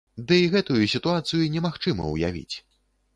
[0.29, 2.55] Ды і гэтую сітуацыю немагчыма ўявіць.